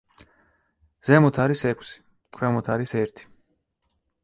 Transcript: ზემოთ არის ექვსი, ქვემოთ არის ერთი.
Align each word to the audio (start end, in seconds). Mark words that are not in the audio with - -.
ზემოთ 1.09 1.37
არის 1.43 1.61
ექვსი, 1.73 2.03
ქვემოთ 2.39 2.73
არის 2.79 2.97
ერთი. 3.05 3.31